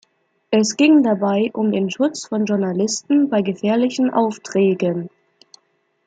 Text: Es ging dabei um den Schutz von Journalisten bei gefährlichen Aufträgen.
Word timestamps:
Es 0.49 0.77
ging 0.77 1.03
dabei 1.03 1.51
um 1.53 1.71
den 1.71 1.91
Schutz 1.91 2.25
von 2.25 2.45
Journalisten 2.45 3.29
bei 3.29 3.43
gefährlichen 3.43 4.09
Aufträgen. 4.09 5.11